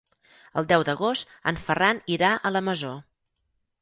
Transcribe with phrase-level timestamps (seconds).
[0.61, 2.95] El deu d'agost en Ferran irà a la Masó.